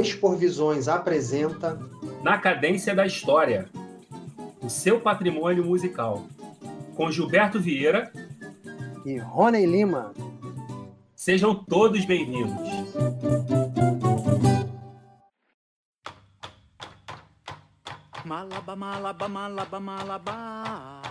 [0.00, 1.78] Exporvisões apresenta
[2.22, 3.68] Na Cadência da História,
[4.62, 6.24] o seu patrimônio musical,
[6.96, 8.10] com Gilberto Vieira
[9.04, 10.14] e Rony Lima.
[11.14, 12.66] Sejam todos bem-vindos.
[18.24, 21.02] Malaba, malaba, malaba, malaba.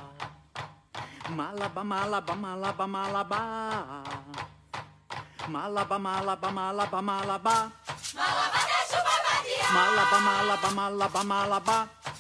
[1.30, 4.04] Malaba, malaba, malaba, malaba.
[5.48, 7.72] Malaba, malaba, malaba, malaba.
[8.16, 8.79] Malaba
[9.74, 11.78] Malaba, malaba, malaba, malaba.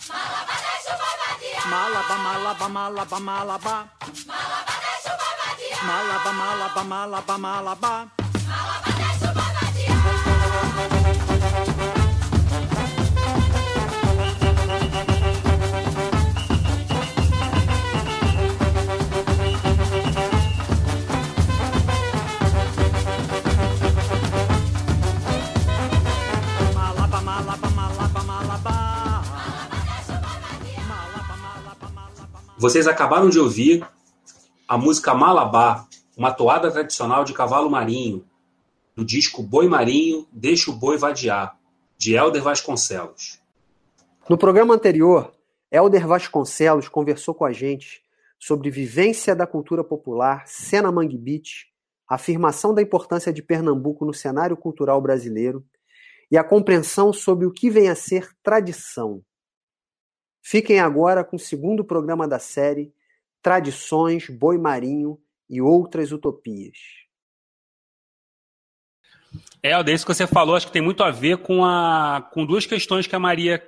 [0.09, 1.63] Malaba deixa o pai vadiar.
[1.71, 3.75] Malaba, malaba, malaba, malaba.
[4.29, 5.81] Malaba deixa o vadiar.
[5.89, 7.93] Malaba, malaba, malaba, malaba.
[7.93, 8.18] Malaba
[32.59, 33.87] Vocês acabaram de ouvir
[34.67, 38.25] a música Malabar, uma toada tradicional de cavalo marinho,
[38.93, 41.57] do disco Boi Marinho, Deixa o Boi Vadiar,
[41.97, 43.41] de Helder Vasconcelos.
[44.29, 45.31] No programa anterior,
[45.71, 48.03] Helder Vasconcelos conversou com a gente
[48.37, 51.67] sobre vivência da cultura popular, cena Mangue Beach,
[52.09, 55.63] afirmação da importância de Pernambuco no cenário cultural brasileiro
[56.29, 59.23] e a compreensão sobre o que vem a ser tradição.
[60.49, 62.91] Fiquem agora com o segundo programa da série
[63.39, 66.75] Tradições, Boi Marinho e Outras Utopias.
[69.61, 72.65] Helder, isso que você falou, acho que tem muito a ver com, a, com duas
[72.65, 73.63] questões que a Maria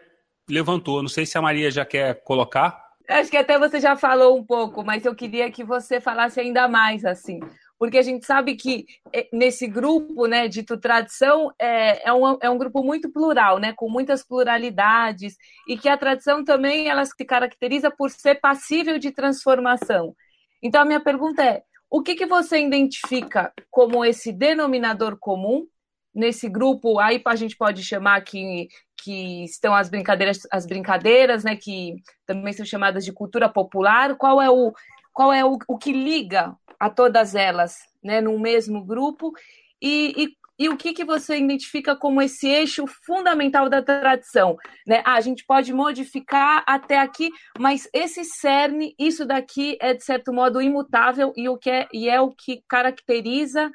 [0.50, 1.04] levantou.
[1.04, 2.84] Não sei se a Maria já quer colocar.
[3.08, 6.68] Acho que até você já falou um pouco, mas eu queria que você falasse ainda
[6.68, 7.40] mais, assim.
[7.82, 12.48] Porque a gente sabe que eh, nesse grupo, né, dito tradição, é, é, um, é
[12.48, 15.36] um grupo muito plural, né, com muitas pluralidades,
[15.68, 20.16] e que a tradição também ela se caracteriza por ser passível de transformação.
[20.62, 25.66] Então, a minha pergunta é: o que, que você identifica como esse denominador comum
[26.14, 27.00] nesse grupo?
[27.00, 28.68] Aí a gente pode chamar que,
[29.04, 31.96] que estão as brincadeiras, as brincadeiras, né, que
[32.28, 34.16] também são chamadas de cultura popular.
[34.18, 34.72] Qual é o,
[35.12, 39.32] qual é o, o que liga a todas elas, né, no mesmo grupo?
[39.80, 44.58] E, e, e o que, que você identifica como esse eixo fundamental da tradição?
[44.88, 45.04] Né?
[45.06, 50.34] Ah, a gente pode modificar até aqui, mas esse cerne, isso daqui é de certo
[50.34, 53.70] modo imutável e, o que é, e é o que caracteriza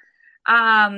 [0.44, 0.91] a,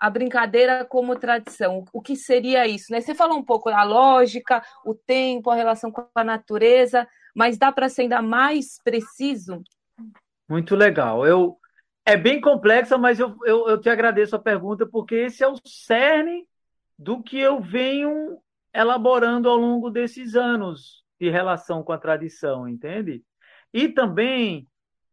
[0.00, 1.84] a brincadeira como tradição.
[1.92, 2.90] O que seria isso?
[2.90, 3.02] Né?
[3.02, 7.70] Você falou um pouco da lógica, o tempo, a relação com a natureza, mas dá
[7.70, 9.62] para ser ainda mais preciso?
[10.52, 11.26] Muito legal.
[11.26, 11.58] Eu,
[12.04, 15.56] é bem complexa, mas eu, eu, eu te agradeço a pergunta, porque esse é o
[15.64, 16.46] cerne
[16.98, 18.38] do que eu venho
[18.74, 23.24] elaborando ao longo desses anos de relação com a tradição, entende?
[23.72, 24.68] E também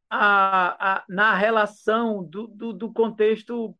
[0.10, 3.74] a, a, na relação do, do, do contexto,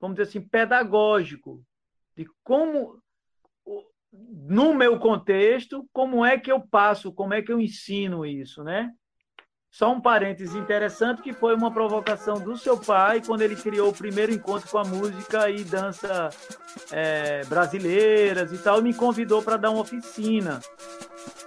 [0.00, 1.62] vamos dizer assim, pedagógico,
[2.16, 3.02] de como,
[4.10, 8.90] no meu contexto, como é que eu passo, como é que eu ensino isso, né?
[9.76, 13.92] Só um parênteses interessante que foi uma provocação do seu pai quando ele criou o
[13.92, 16.30] primeiro encontro com a música e dança
[16.90, 20.62] é, brasileiras e tal, me convidou para dar uma oficina.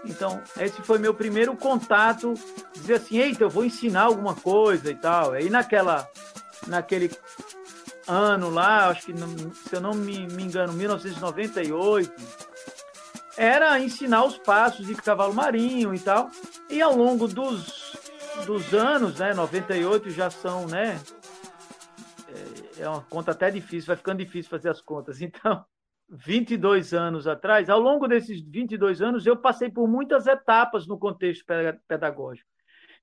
[0.06, 2.36] Então, esse foi meu primeiro contato,
[2.76, 5.32] dizer assim, eita, eu vou ensinar alguma coisa e tal.
[5.32, 6.08] Aí naquela,
[6.68, 7.10] naquele
[8.08, 12.14] ano lá, acho que se eu não me, me engano, 1998,
[13.36, 16.30] era ensinar os passos de cavalo marinho e tal.
[16.70, 17.79] E ao longo dos
[18.46, 19.34] dos anos, né?
[19.34, 21.00] 98 já são, né?
[22.78, 25.20] É uma conta até difícil, vai ficando difícil fazer as contas.
[25.30, 25.66] Então,
[26.12, 31.46] 22 anos atrás, ao longo desses 22 anos, eu passei por muitas etapas no contexto
[31.88, 32.50] pedagógico.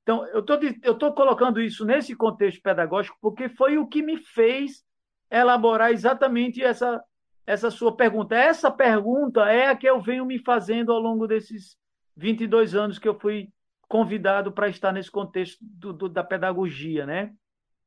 [0.03, 4.85] Então, eu tô, estou colocando isso nesse contexto pedagógico porque foi o que me fez
[5.31, 7.03] elaborar exatamente essa,
[7.47, 8.35] essa sua pergunta.
[8.35, 11.77] Essa pergunta é a que eu venho me fazendo ao longo desses
[12.17, 13.51] 22 anos que eu fui
[13.89, 17.35] convidado para estar nesse contexto do, do, da pedagogia, né?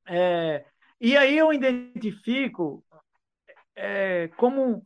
[0.06, 0.66] É,
[1.00, 2.84] e aí eu identifico
[3.76, 4.86] é, como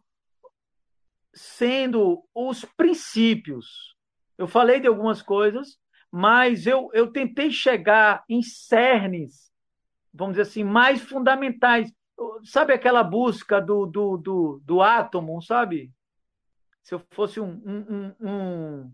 [1.33, 3.95] sendo os princípios.
[4.37, 5.79] Eu falei de algumas coisas,
[6.11, 9.51] mas eu, eu tentei chegar em cernes,
[10.13, 11.91] vamos dizer assim, mais fundamentais.
[12.43, 15.91] Sabe aquela busca do, do, do, do átomo, sabe?
[16.83, 18.93] Se eu fosse um, um, um,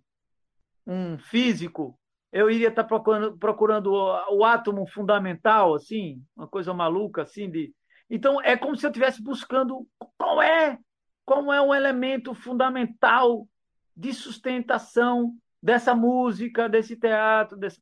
[0.87, 1.98] um físico,
[2.31, 7.73] eu iria estar procurando, procurando o, o, átomo fundamental, assim, uma coisa maluca, assim, de.
[8.09, 9.87] Então, é como se eu estivesse buscando
[10.17, 10.77] qual é,
[11.25, 13.47] como é um elemento fundamental
[13.95, 17.57] de sustentação dessa música, desse teatro.
[17.57, 17.81] Desse...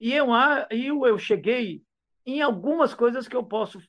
[0.00, 0.28] E eu,
[0.70, 1.82] eu, eu cheguei
[2.24, 3.80] em algumas coisas que eu posso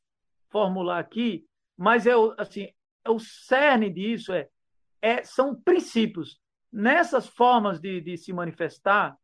[0.50, 1.46] formular aqui,
[1.78, 2.70] mas eu, assim,
[3.08, 4.48] o cerne disso é,
[5.02, 6.40] é são princípios.
[6.72, 9.18] Nessas formas de, de se manifestar,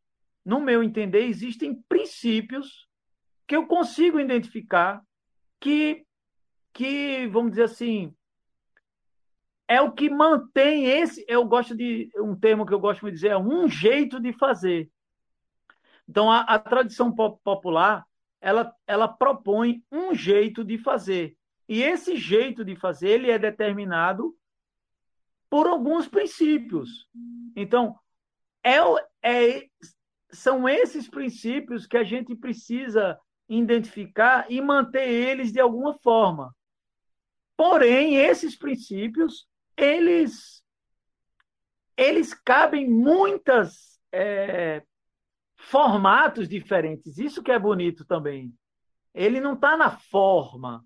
[0.48, 2.88] no meu entender, existem princípios
[3.46, 5.04] que eu consigo identificar
[5.60, 6.06] que,
[6.72, 8.14] que vamos dizer assim,
[9.68, 11.22] é o que mantém esse.
[11.28, 12.10] Eu gosto de.
[12.16, 14.90] Um termo que eu gosto de dizer é um jeito de fazer.
[16.08, 18.06] Então, a, a tradição popular
[18.40, 21.36] ela, ela propõe um jeito de fazer.
[21.68, 24.34] E esse jeito de fazer ele é determinado
[25.50, 27.06] por alguns princípios.
[27.54, 27.98] Então,
[28.64, 28.78] é,
[29.22, 29.68] é,
[30.30, 36.54] são esses princípios que a gente precisa identificar e manter eles de alguma forma.
[37.56, 39.46] Porém, esses princípios
[39.76, 40.62] eles
[41.96, 44.84] eles cabem muitas é,
[45.56, 47.18] formatos diferentes.
[47.18, 48.54] Isso que é bonito também.
[49.12, 50.84] Ele não está na forma,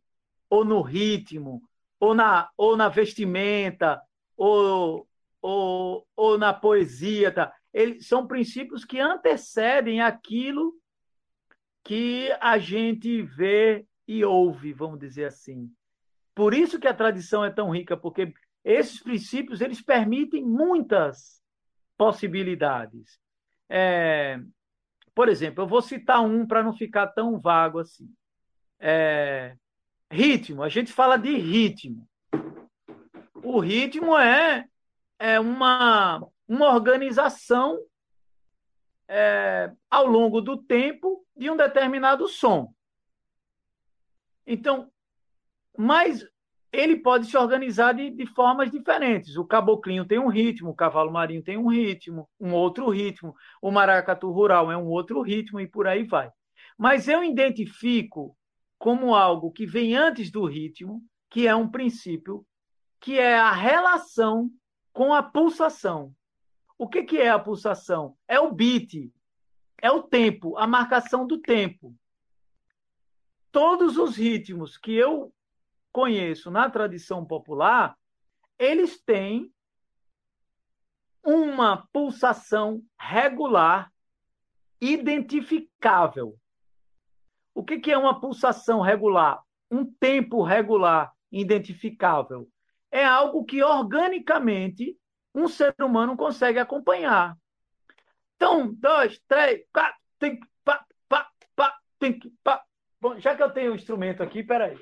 [0.49, 1.63] ou no ritmo,
[2.01, 4.01] ou na, ou na vestimenta,
[4.35, 5.07] ou,
[5.43, 7.31] ou, ou na poesia.
[7.31, 7.53] Tá?
[7.73, 10.75] Eles são princípios que antecedem aquilo
[11.85, 15.71] que a gente vê e ouve, vamos dizer assim.
[16.35, 18.33] Por isso que a tradição é tão rica, porque
[18.65, 21.43] esses princípios eles permitem muitas
[21.97, 23.19] possibilidades.
[23.69, 24.41] É,
[25.15, 28.09] por exemplo, eu vou citar um para não ficar tão vago assim.
[28.79, 29.57] É,
[30.11, 32.09] ritmo, a gente fala de ritmo.
[33.43, 34.67] O ritmo é,
[35.19, 37.79] é uma, uma organização
[39.09, 42.73] é, ao longo do tempo de um determinado som.
[44.47, 44.91] Então,
[45.77, 46.27] mas
[46.73, 49.37] ele pode se organizar de, de, formas diferentes.
[49.37, 53.71] O caboclinho tem um ritmo, o cavalo marinho tem um ritmo, um outro ritmo, o
[53.71, 56.31] maracatu rural é um outro ritmo e por aí vai.
[56.79, 58.37] Mas eu identifico
[58.79, 62.45] como algo que vem antes do ritmo, que é um princípio,
[62.99, 64.51] que é a relação
[64.93, 66.15] com a pulsação.
[66.79, 68.17] O que, que é a pulsação?
[68.27, 69.13] É o beat,
[69.81, 71.95] é o tempo, a marcação do tempo.
[73.51, 75.33] Todos os ritmos que eu
[75.93, 77.97] conheço na tradição popular,
[78.59, 79.53] eles têm
[81.25, 83.93] uma pulsação regular,
[84.81, 86.37] identificável.
[87.55, 89.43] O que, é uma pulsação regular?
[89.71, 92.49] Um tempo regular, identificável.
[92.91, 94.99] É algo que organicamente
[95.35, 97.37] um ser humano consegue acompanhar.
[98.37, 102.63] Então, dois, três, quatro, tem pá, pá, pá, tem pá.
[103.01, 104.79] Bom, já que eu tenho o instrumento aqui, peraí.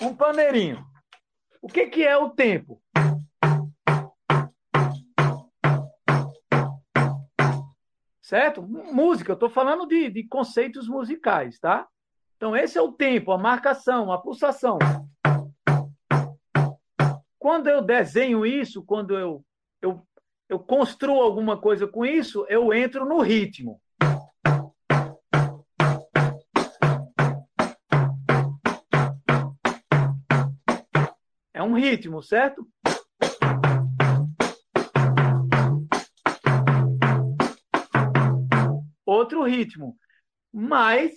[0.00, 0.84] Um paneirinho.
[1.62, 2.82] O que, que é o tempo?
[8.22, 8.62] Certo?
[8.62, 11.88] Música, eu estou falando de, de conceitos musicais, tá?
[12.36, 14.78] Então, esse é o tempo, a marcação, a pulsação.
[17.40, 19.42] Quando eu desenho isso, quando eu,
[19.80, 20.06] eu,
[20.46, 23.80] eu construo alguma coisa com isso, eu entro no ritmo.
[31.54, 32.68] É um ritmo, certo?
[39.06, 39.96] Outro ritmo.
[40.52, 41.12] Mas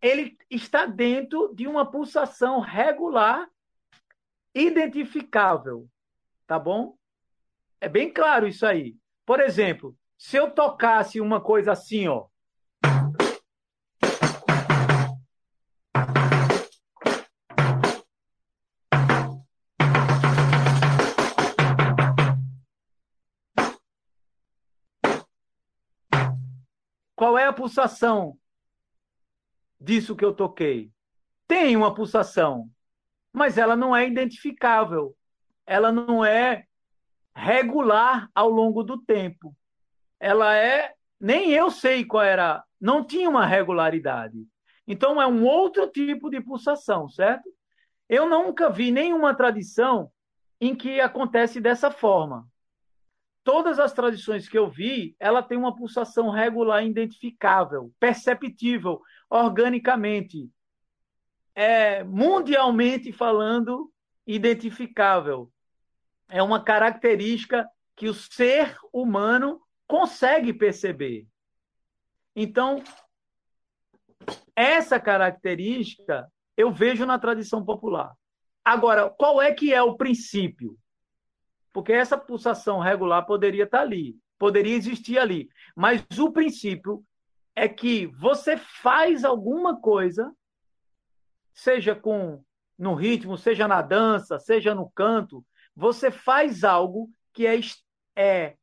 [0.00, 3.46] ele está dentro de uma pulsação regular
[4.54, 5.88] identificável.
[6.46, 6.96] Tá bom?
[7.80, 8.96] É bem claro isso aí.
[9.24, 12.26] Por exemplo, se eu tocasse uma coisa assim, ó.
[27.14, 28.38] Qual é a pulsação
[29.78, 30.90] disso que eu toquei?
[31.46, 32.70] Tem uma pulsação,
[33.32, 35.14] mas ela não é identificável.
[35.66, 36.64] Ela não é
[37.34, 39.56] regular ao longo do tempo.
[40.18, 40.94] Ela é.
[41.18, 42.64] Nem eu sei qual era.
[42.80, 44.46] Não tinha uma regularidade.
[44.86, 47.48] Então é um outro tipo de pulsação, certo?
[48.08, 50.10] Eu nunca vi nenhuma tradição
[50.60, 52.50] em que acontece dessa forma
[53.44, 60.48] todas as tradições que eu vi, ela tem uma pulsação regular identificável, perceptível, organicamente,
[61.60, 63.92] é, mundialmente falando,
[64.26, 65.52] identificável.
[66.26, 71.26] É uma característica que o ser humano consegue perceber.
[72.34, 72.82] Então,
[74.56, 78.10] essa característica eu vejo na tradição popular.
[78.64, 80.78] Agora, qual é que é o princípio?
[81.74, 85.50] Porque essa pulsação regular poderia estar ali, poderia existir ali.
[85.76, 87.04] Mas o princípio
[87.54, 90.34] é que você faz alguma coisa,
[91.52, 92.42] seja com
[92.78, 95.44] no ritmo, seja na dança, seja no canto,
[95.76, 97.60] você faz algo que é,
[98.16, 98.56] é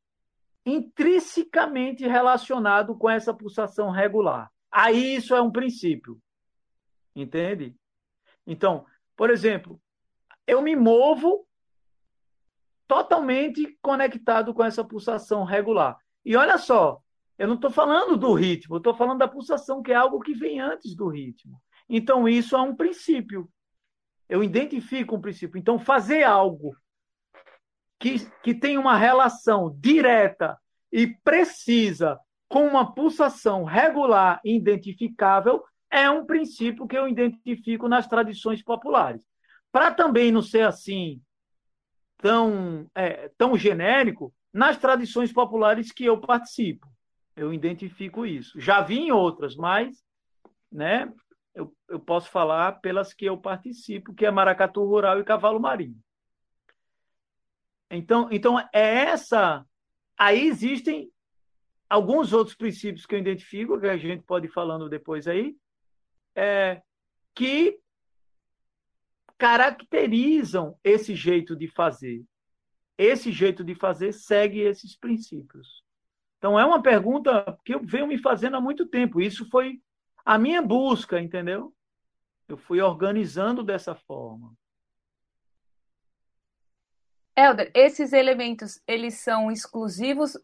[0.66, 4.50] intrinsecamente relacionado com essa pulsação regular.
[4.70, 6.20] Aí isso é um princípio.
[7.14, 7.76] Entende?
[8.46, 8.84] Então,
[9.16, 9.80] por exemplo,
[10.46, 11.46] eu me movo
[12.88, 15.98] totalmente conectado com essa pulsação regular.
[16.24, 17.00] E olha só,
[17.38, 20.34] eu não estou falando do ritmo, eu estou falando da pulsação, que é algo que
[20.34, 21.60] vem antes do ritmo.
[21.88, 23.48] Então, isso é um princípio.
[24.28, 25.58] Eu identifico um princípio.
[25.58, 26.76] Então, fazer algo
[27.98, 30.58] que, que tem uma relação direta
[30.92, 32.18] e precisa
[32.48, 39.22] com uma pulsação regular e identificável é um princípio que eu identifico nas tradições populares.
[39.72, 41.20] Para também não ser assim
[42.18, 46.86] tão, é, tão genérico, nas tradições populares que eu participo,
[47.36, 48.58] eu identifico isso.
[48.60, 50.02] Já vi em outras, mas
[50.70, 51.12] né,
[51.58, 55.98] eu, eu posso falar pelas que eu participo, que é Maracatu Rural e Cavalo Marinho.
[57.90, 59.66] Então, então é essa.
[60.16, 61.10] Aí existem
[61.90, 65.56] alguns outros princípios que eu identifico, que a gente pode ir falando depois aí,
[66.36, 66.80] é,
[67.34, 67.80] que
[69.36, 72.24] caracterizam esse jeito de fazer.
[72.96, 75.82] Esse jeito de fazer segue esses princípios.
[76.38, 79.20] Então, é uma pergunta que eu venho me fazendo há muito tempo.
[79.20, 79.80] Isso foi
[80.28, 81.72] a minha busca, entendeu?
[82.46, 84.52] Eu fui organizando dessa forma.
[87.34, 90.36] Helder, esses elementos, eles são exclusivos,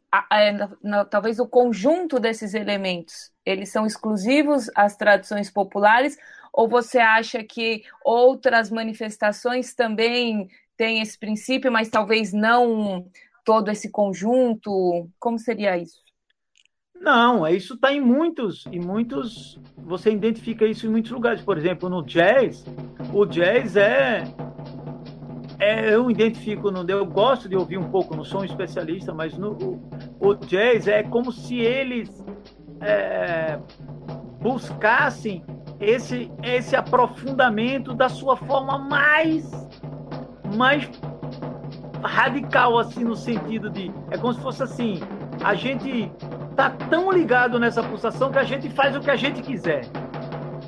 [1.11, 6.17] talvez o conjunto desses elementos, eles são exclusivos às tradições populares,
[6.51, 10.49] ou você acha que outras manifestações também
[10.79, 13.07] têm esse princípio, mas talvez não
[13.45, 15.11] todo esse conjunto?
[15.21, 16.04] Como seria isso?
[17.01, 19.61] Não, isso está em muitos, em muitos.
[19.77, 21.43] Você identifica isso em muitos lugares.
[21.43, 22.65] Por exemplo, no jazz,
[23.13, 24.25] o jazz é
[25.59, 29.37] é, eu identifico, no, eu gosto de ouvir um pouco, não sou um especialista, mas
[29.39, 29.81] no, o,
[30.21, 32.25] o jazz é como se eles
[32.81, 33.59] é,
[34.41, 35.45] buscassem
[35.81, 39.51] esse, esse aprofundamento da sua forma mais,
[40.57, 40.91] mais
[42.03, 43.91] radical, assim, no sentido de.
[44.11, 45.01] É como se fosse assim:
[45.43, 46.11] a gente
[46.55, 49.85] tá tão ligado nessa pulsação que a gente faz o que a gente quiser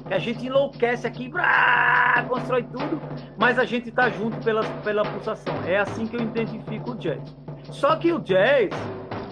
[0.07, 3.01] que a gente enlouquece aqui, brá, constrói tudo,
[3.37, 5.55] mas a gente está junto pela, pela pulsação.
[5.67, 7.21] É assim que eu identifico o jazz.
[7.65, 8.71] Só que o jazz,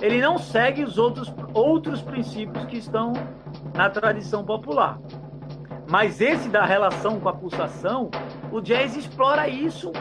[0.01, 3.13] ele não segue os outros, outros princípios que estão
[3.73, 4.99] na tradição popular.
[5.89, 8.11] Mas esse da relação com a pulsação,
[8.51, 9.93] o jazz explora isso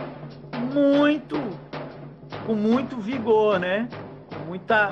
[0.73, 1.37] muito,
[2.47, 3.87] com muito vigor, né?
[4.29, 4.91] Com muita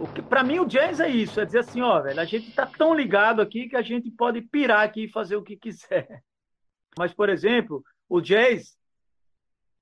[0.00, 2.52] o que para mim o jazz é isso, é dizer assim, ó, velho, a gente
[2.52, 6.22] tá tão ligado aqui que a gente pode pirar aqui e fazer o que quiser.
[6.98, 8.76] Mas, por exemplo, o jazz,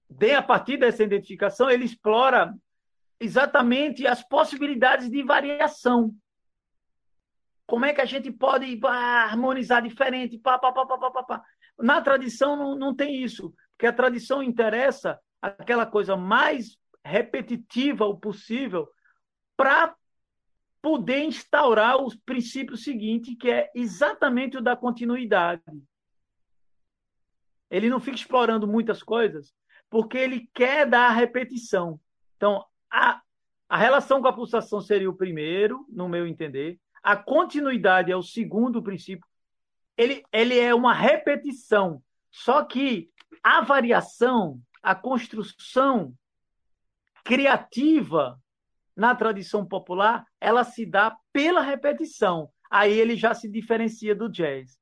[0.09, 2.55] de, a partir dessa identificação, ele explora
[3.19, 6.15] exatamente as possibilidades de variação.
[7.67, 10.39] Como é que a gente pode pá, harmonizar diferente?
[10.39, 11.45] Pá, pá, pá, pá, pá, pá.
[11.79, 18.19] Na tradição não, não tem isso, porque a tradição interessa aquela coisa mais repetitiva o
[18.19, 18.89] possível
[19.57, 19.95] para
[20.83, 25.63] poder instaurar o princípio seguinte, que é exatamente o da continuidade.
[27.71, 29.55] Ele não fica explorando muitas coisas,
[29.89, 32.01] porque ele quer dar a repetição.
[32.37, 33.21] Então, a,
[33.69, 36.79] a relação com a pulsação seria o primeiro, no meu entender.
[37.03, 39.27] A continuidade é o segundo princípio.
[39.97, 42.03] Ele, ele é uma repetição.
[42.31, 43.11] Só que
[43.43, 46.15] a variação, a construção
[47.23, 48.41] criativa
[49.01, 52.51] na tradição popular, ela se dá pela repetição.
[52.71, 54.79] Aí ele já se diferencia do jazz.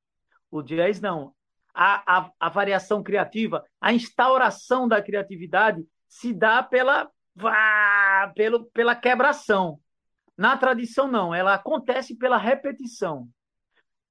[0.51, 1.33] O jazz não.
[1.73, 7.09] A, a, a variação criativa, a instauração da criatividade se dá pela,
[8.75, 9.79] pela quebração.
[10.37, 11.33] Na tradição, não.
[11.33, 13.29] Ela acontece pela repetição.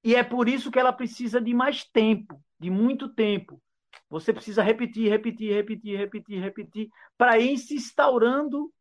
[0.06, 3.62] E é por isso que ela precisa de mais tempo, de muito tempo.
[4.10, 8.72] Você precisa repetir, repetir, repetir, repetir, repetir, para ir se instaurando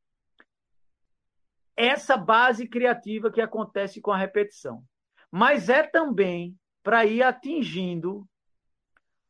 [1.76, 4.82] essa base criativa que acontece com a repetição.
[5.30, 8.26] Mas é também para ir atingindo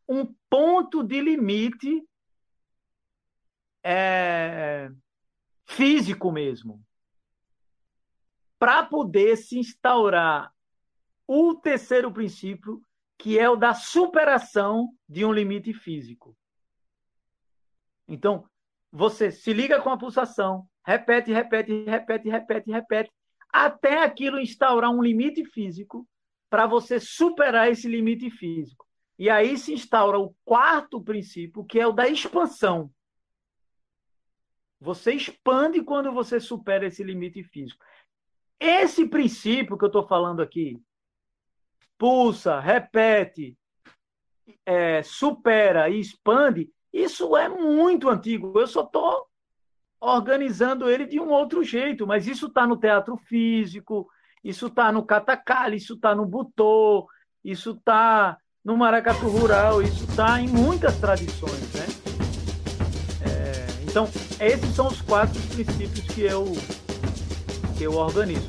[0.08, 2.06] um ponto de limite
[3.82, 4.88] é,
[5.64, 6.80] físico mesmo.
[8.58, 10.52] Para poder se instaurar
[11.26, 12.80] o terceiro princípio,
[13.18, 16.36] que é o da superação de um limite físico.
[18.06, 18.48] Então,
[18.92, 23.12] você se liga com a pulsação, repete, repete, repete, repete, repete,
[23.52, 26.06] até aquilo instaurar um limite físico
[26.48, 28.86] para você superar esse limite físico.
[29.18, 32.90] E aí se instaura o quarto princípio, que é o da expansão.
[34.78, 37.84] Você expande quando você supera esse limite físico.
[38.60, 40.80] Esse princípio que eu estou falando aqui,
[41.98, 43.56] pulsa, repete,
[44.64, 48.58] é, supera e expande, isso é muito antigo.
[48.58, 49.26] Eu só estou
[50.00, 54.08] organizando ele de um outro jeito, mas isso está no teatro físico,
[54.42, 57.08] isso está no catacali, isso está no butô,
[57.44, 61.86] isso está no maracatu rural, isso está em muitas tradições, né?
[63.22, 64.04] É, então,
[64.40, 66.44] esses são os quatro princípios que eu
[67.76, 68.48] que eu organizo.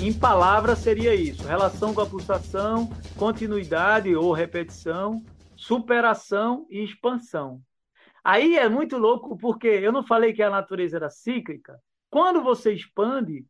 [0.00, 5.22] Em palavras seria isso: relação com a pulsação, continuidade ou repetição,
[5.54, 7.60] superação e expansão.
[8.24, 11.80] Aí é muito louco porque eu não falei que a natureza era cíclica.
[12.08, 13.44] Quando você expande,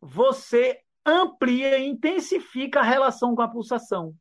[0.00, 4.14] você amplia e intensifica a relação com a pulsação.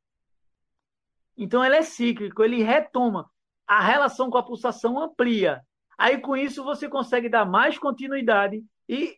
[1.38, 3.29] Então ele é cíclico, ele retoma.
[3.65, 5.62] A relação com a pulsação amplia.
[5.98, 9.17] Aí com isso você consegue dar mais continuidade e,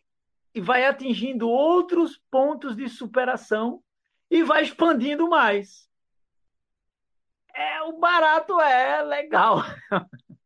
[0.54, 3.82] e vai atingindo outros pontos de superação
[4.30, 5.88] e vai expandindo mais.
[7.54, 9.62] É, o barato é legal.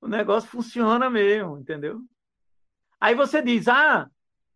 [0.00, 2.00] o negócio funciona mesmo, entendeu?
[3.00, 4.10] Aí você diz: "Ah,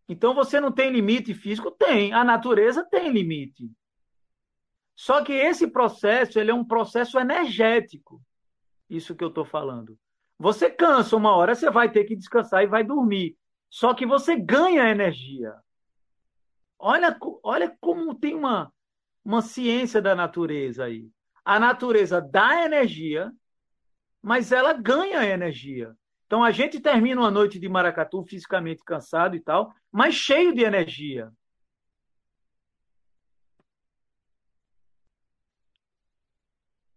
[0.07, 3.69] então você não tem limite físico?" Tem, a natureza tem limite.
[4.95, 8.21] Só que esse processo, ele é um processo energético.
[8.89, 9.97] Isso que eu estou falando.
[10.37, 13.35] Você cansa uma hora, você vai ter que descansar e vai dormir.
[13.69, 15.55] Só que você ganha energia.
[16.77, 18.71] Olha, olha como tem uma,
[19.23, 21.09] uma ciência da natureza aí.
[21.45, 23.31] A natureza dá energia,
[24.23, 25.93] mas ela ganha energia.
[26.25, 30.63] Então a gente termina uma noite de maracatu fisicamente cansado e tal, mas cheio de
[30.63, 31.29] energia.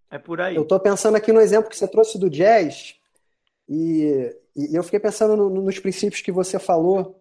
[0.09, 0.55] É por aí.
[0.55, 2.99] Eu estou pensando aqui no exemplo que você trouxe do jazz,
[3.69, 7.21] e, e eu fiquei pensando no, nos princípios que você falou.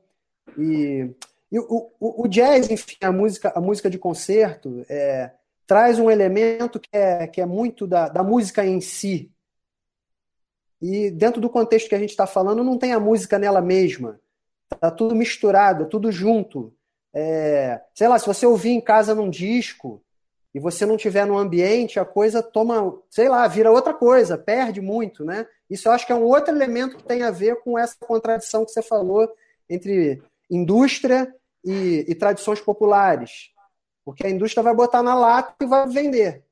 [0.56, 1.10] E
[1.52, 5.32] e o, o, o, jazz, enfim, a música, a música de concerto, é,
[5.66, 9.32] traz um elemento que é, que é muito da, da música em si.
[10.82, 14.20] E dentro do contexto que a gente está falando, não tem a música nela mesma.
[14.72, 16.74] Está tudo misturado, tudo junto.
[17.14, 20.04] É, sei lá, se você ouvir em casa num disco
[20.54, 24.82] e você não tiver no ambiente, a coisa toma, sei lá, vira outra coisa, perde
[24.82, 25.48] muito, né?
[25.70, 28.66] Isso eu acho que é um outro elemento que tem a ver com essa contradição
[28.66, 29.30] que você falou
[29.70, 31.34] entre indústria
[31.64, 33.52] e, e tradições populares.
[34.04, 36.44] Porque a indústria vai botar na lata e vai vender.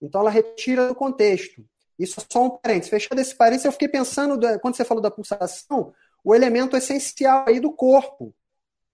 [0.00, 1.64] Então ela retira do contexto.
[1.98, 2.90] Isso é só um parênteses.
[2.90, 7.60] Fechado esse parênteses, eu fiquei pensando, quando você falou da pulsação, o elemento essencial aí
[7.60, 8.34] do corpo.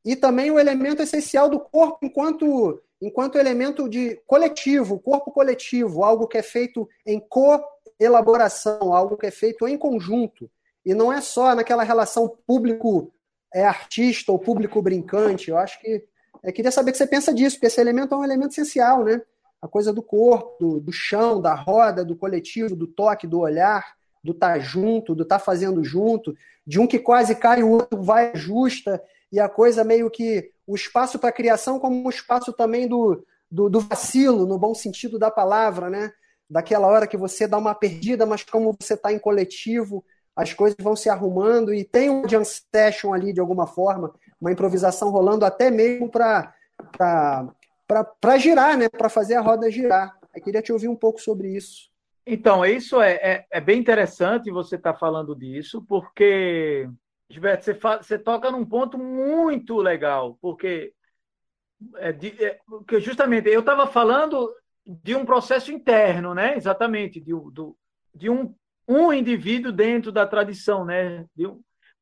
[0.05, 6.27] E também o elemento essencial do corpo enquanto, enquanto elemento de coletivo, corpo coletivo, algo
[6.27, 10.51] que é feito em co-elaboração, algo que é feito em conjunto.
[10.85, 13.13] E não é só naquela relação público
[13.53, 15.51] é artista ou público brincante.
[15.51, 16.05] Eu acho que.
[16.43, 19.05] Eu queria saber o que você pensa disso, porque esse elemento é um elemento essencial,
[19.05, 19.21] né?
[19.61, 23.95] A coisa do corpo, do, do chão, da roda, do coletivo, do toque, do olhar,
[24.23, 26.35] do tá junto, do tá fazendo junto,
[26.67, 30.75] de um que quase cai, o outro vai justa, e a coisa meio que o
[30.75, 35.19] espaço para a criação como um espaço também do, do, do, vacilo, no bom sentido
[35.19, 36.13] da palavra, né?
[36.49, 40.77] Daquela hora que você dá uma perdida, mas como você está em coletivo, as coisas
[40.81, 45.45] vão se arrumando e tem um jam session ali de alguma forma, uma improvisação rolando
[45.45, 46.55] até mesmo para
[48.39, 48.89] girar, né?
[48.89, 50.19] Para fazer a roda girar.
[50.35, 51.91] Eu queria te ouvir um pouco sobre isso.
[52.27, 56.89] Então, isso é, é, é bem interessante você estar tá falando disso, porque,
[57.29, 60.93] Gilberto, você, você toca num ponto muito legal, porque,
[61.97, 64.55] é, de, é, porque justamente eu estava falando
[64.87, 66.57] de um processo interno, né?
[66.57, 67.77] Exatamente, de, do,
[68.15, 68.55] de um
[68.91, 71.25] um indivíduo dentro da tradição, né?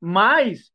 [0.01, 0.73] Mas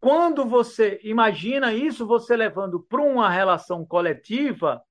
[0.00, 4.82] quando você imagina isso, você levando para uma relação coletiva,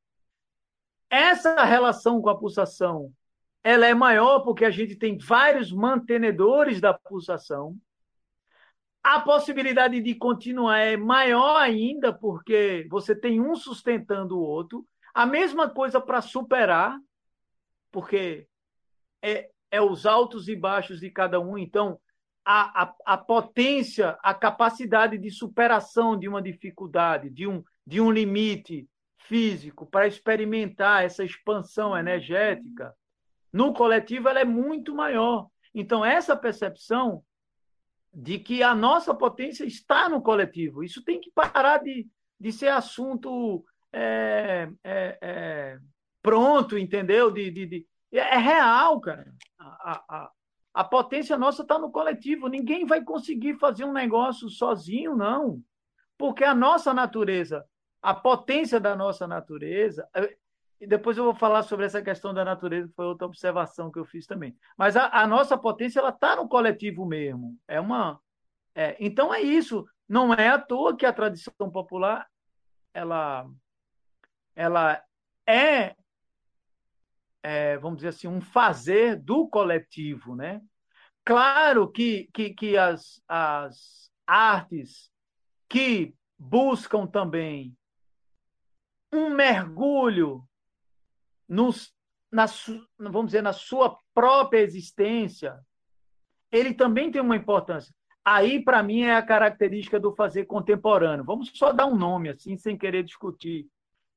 [1.10, 3.12] essa relação com a pulsação,
[3.63, 7.78] ela é maior porque a gente tem vários mantenedores da pulsação.
[9.02, 14.86] A possibilidade de continuar é maior ainda porque você tem um sustentando o outro.
[15.13, 17.00] A mesma coisa para superar,
[17.91, 18.48] porque
[19.22, 21.58] é, é os altos e baixos de cada um.
[21.58, 21.98] Então,
[22.50, 28.10] a, a, a potência, a capacidade de superação de uma dificuldade, de um, de um
[28.10, 32.96] limite físico, para experimentar essa expansão energética,
[33.52, 35.50] no coletivo ela é muito maior.
[35.76, 37.22] Então, essa percepção
[38.14, 42.08] de que a nossa potência está no coletivo, isso tem que parar de,
[42.40, 45.78] de ser assunto é, é, é,
[46.22, 47.30] pronto, entendeu?
[47.30, 49.34] De, de, de, é real, cara.
[49.60, 50.32] A, a,
[50.78, 52.48] a potência nossa está no coletivo.
[52.48, 55.60] Ninguém vai conseguir fazer um negócio sozinho, não.
[56.16, 57.66] Porque a nossa natureza,
[58.00, 60.08] a potência da nossa natureza,
[60.80, 63.98] e depois eu vou falar sobre essa questão da natureza, que foi outra observação que
[63.98, 64.56] eu fiz também.
[64.78, 67.58] Mas a, a nossa potência ela está no coletivo mesmo.
[67.68, 68.22] É uma,
[68.76, 69.84] é, então é isso.
[70.08, 72.28] Não é à toa que a tradição popular
[72.94, 73.50] ela,
[74.56, 75.04] ela
[75.44, 75.96] é,
[77.48, 80.62] é, vamos dizer assim, um fazer do coletivo, né?
[81.24, 85.10] Claro que, que, que as, as artes
[85.70, 87.74] que buscam também
[89.14, 90.44] um mergulho
[91.48, 91.94] nos,
[92.30, 92.48] na,
[93.00, 95.58] vamos dizer, na sua própria existência,
[96.52, 97.96] ele também tem uma importância.
[98.26, 101.24] Aí, para mim, é a característica do fazer contemporâneo.
[101.24, 103.70] Vamos só dar um nome, assim, sem querer discutir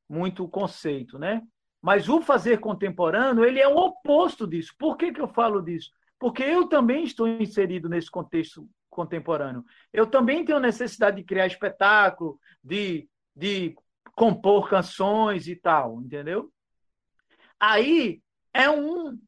[0.08, 1.46] muito o conceito, né?
[1.80, 4.74] Mas o fazer contemporâneo, ele é o oposto disso.
[4.78, 5.90] Por que, que eu falo disso?
[6.18, 9.64] Porque eu também estou inserido nesse contexto contemporâneo.
[9.92, 13.74] Eu também tenho necessidade de criar espetáculo, de, de
[14.14, 16.52] compor canções e tal, entendeu?
[17.58, 18.20] Aí
[18.52, 19.18] é um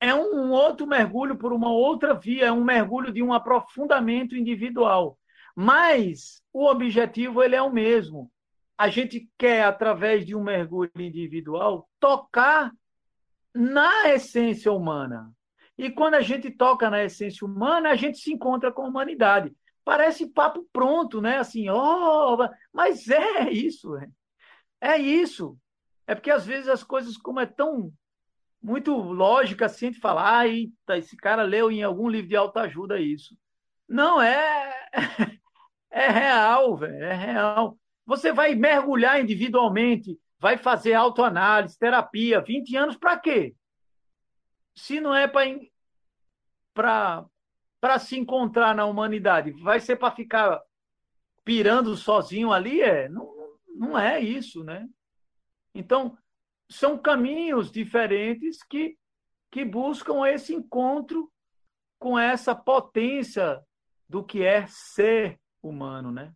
[0.00, 5.18] é um outro mergulho por uma outra via, é um mergulho de um aprofundamento individual.
[5.56, 8.30] Mas o objetivo ele é o mesmo.
[8.78, 12.72] A gente quer através de um mergulho individual tocar
[13.52, 15.32] na essência humana.
[15.76, 19.52] E quando a gente toca na essência humana, a gente se encontra com a humanidade.
[19.84, 21.38] Parece papo pronto, né?
[21.38, 22.36] Assim, oh,
[22.72, 23.96] mas é isso.
[24.80, 25.58] É isso.
[26.06, 27.92] É porque às vezes as coisas, como é tão
[28.62, 33.36] muito lógica assim, de falar, ah, esse cara leu em algum livro de autoajuda isso.
[33.88, 34.88] Não, é,
[35.90, 37.78] é real, velho, é real.
[38.08, 43.54] Você vai mergulhar individualmente, vai fazer autoanálise, terapia, 20 anos para quê?
[44.74, 47.28] Se não é para
[47.98, 50.58] se encontrar na humanidade, vai ser para ficar
[51.44, 53.10] pirando sozinho ali, é?
[53.10, 53.30] Não,
[53.76, 54.88] não é isso, né?
[55.74, 56.16] Então,
[56.66, 58.96] são caminhos diferentes que,
[59.50, 61.30] que buscam esse encontro
[61.98, 63.62] com essa potência
[64.08, 66.32] do que é ser humano, né?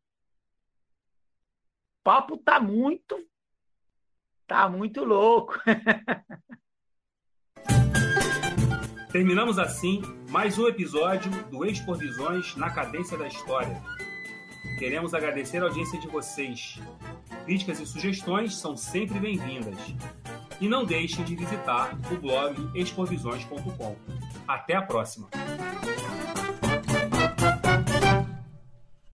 [2.04, 3.16] Papo tá muito
[4.46, 5.54] tá muito louco.
[9.12, 13.80] Terminamos assim mais um episódio do Expor Visões na cadência da história.
[14.78, 16.80] Queremos agradecer a audiência de vocês.
[17.44, 19.78] Críticas e sugestões são sempre bem-vindas.
[20.60, 23.96] E não deixem de visitar o blog expovisões.com.
[24.46, 25.28] Até a próxima!